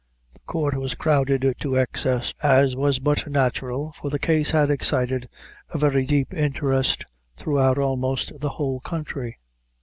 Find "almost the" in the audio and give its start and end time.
7.77-8.49